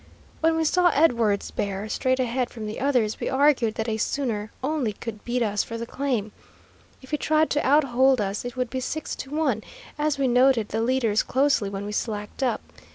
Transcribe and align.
When 0.39 0.55
we 0.55 0.63
saw 0.63 0.89
Edwards 0.95 1.51
bear 1.51 1.87
straight 1.87 2.19
ahead 2.19 2.49
from 2.49 2.65
the 2.65 2.79
others, 2.79 3.19
we 3.19 3.29
argued 3.29 3.75
that 3.75 3.87
a 3.87 3.97
sooner 3.97 4.51
only 4.63 4.93
could 4.93 5.23
beat 5.23 5.43
us 5.43 5.63
for 5.63 5.77
the 5.77 5.85
claim. 5.85 6.31
If 7.03 7.11
he 7.11 7.17
tried 7.17 7.51
to 7.51 7.63
out 7.63 7.83
hold 7.83 8.19
us, 8.19 8.43
it 8.43 8.57
would 8.57 8.71
be 8.71 8.79
six 8.79 9.15
to 9.17 9.29
one, 9.29 9.61
as 9.99 10.17
we 10.17 10.27
noticed 10.27 10.69
the 10.69 10.81
leaders 10.81 11.21
closely 11.21 11.69
when 11.69 11.85
we 11.85 11.91
slacked 11.91 12.41
up. 12.41 12.61